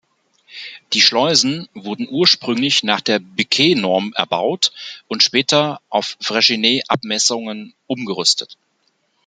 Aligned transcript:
Die 0.93 1.01
Schleusen 1.01 1.69
wurden 1.75 2.07
ursprünglich 2.09 2.81
nach 2.81 3.01
der 3.01 3.19
Becquey-Norm 3.19 4.13
erbaut 4.15 4.71
und 5.07 5.21
später 5.21 5.79
auf 5.89 6.17
Freycinet-Abmessungen 6.19 7.75
umgerüstet. 7.85 8.57